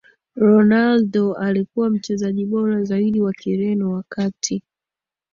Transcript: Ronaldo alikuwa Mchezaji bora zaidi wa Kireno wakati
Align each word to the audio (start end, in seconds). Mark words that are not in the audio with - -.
Ronaldo 0.35 1.33
alikuwa 1.33 1.89
Mchezaji 1.89 2.45
bora 2.45 2.83
zaidi 2.83 3.21
wa 3.21 3.33
Kireno 3.33 3.91
wakati 3.91 4.63